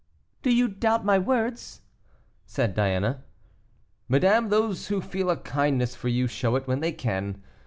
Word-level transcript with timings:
"Do 0.41 0.51
you 0.51 0.67
doubt 0.67 1.05
my 1.05 1.19
words?" 1.19 1.81
said 2.47 2.73
Diana. 2.73 3.23
"Madame, 4.09 4.49
those 4.49 4.87
who 4.87 4.99
feel 4.99 5.29
a 5.29 5.37
kindness 5.37 5.93
for 5.95 6.07
you, 6.07 6.25
show 6.25 6.55
it 6.55 6.65
when 6.65 6.79
they 6.79 6.91
can. 6.91 7.43